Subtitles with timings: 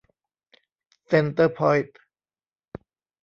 [1.05, 1.99] เซ็นเตอร์พอยท์